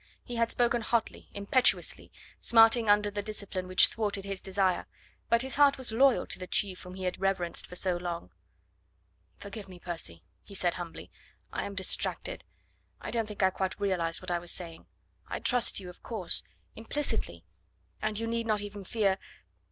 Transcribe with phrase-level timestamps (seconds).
[0.23, 4.87] He had spoken hotly, impetuously, smarting under the discipline which thwarted his desire,
[5.29, 8.31] but his heart was loyal to the chief whom he had reverenced for so long.
[9.37, 11.11] "Forgive me, Percy," he said humbly;
[11.53, 12.43] "I am distracted.
[12.99, 14.87] I don't think I quite realised what I was saying.
[15.27, 16.41] I trust you, of course...
[16.75, 17.45] implicitly...
[18.01, 19.19] and you need not even fear...